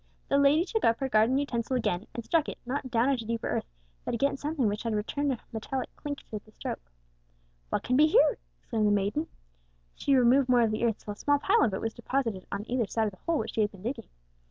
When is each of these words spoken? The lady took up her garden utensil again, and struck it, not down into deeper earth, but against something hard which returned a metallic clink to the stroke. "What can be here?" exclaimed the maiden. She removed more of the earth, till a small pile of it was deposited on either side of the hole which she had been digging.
The 0.29 0.39
lady 0.39 0.65
took 0.65 0.83
up 0.83 0.97
her 0.99 1.07
garden 1.07 1.37
utensil 1.37 1.75
again, 1.77 2.07
and 2.15 2.25
struck 2.25 2.49
it, 2.49 2.57
not 2.65 2.89
down 2.89 3.09
into 3.11 3.23
deeper 3.23 3.47
earth, 3.47 3.67
but 4.03 4.15
against 4.15 4.41
something 4.41 4.65
hard 4.67 4.95
which 4.95 4.95
returned 4.95 5.31
a 5.31 5.37
metallic 5.53 5.95
clink 5.95 6.23
to 6.31 6.39
the 6.39 6.51
stroke. 6.53 6.91
"What 7.69 7.83
can 7.83 7.95
be 7.97 8.07
here?" 8.07 8.39
exclaimed 8.59 8.87
the 8.87 8.91
maiden. 8.91 9.27
She 9.93 10.15
removed 10.15 10.49
more 10.49 10.61
of 10.61 10.71
the 10.71 10.85
earth, 10.85 10.97
till 10.97 11.11
a 11.11 11.15
small 11.17 11.37
pile 11.37 11.63
of 11.63 11.75
it 11.75 11.81
was 11.81 11.93
deposited 11.93 12.47
on 12.51 12.65
either 12.67 12.87
side 12.87 13.05
of 13.05 13.11
the 13.11 13.19
hole 13.27 13.37
which 13.37 13.53
she 13.53 13.61
had 13.61 13.71
been 13.71 13.83
digging. 13.83 14.09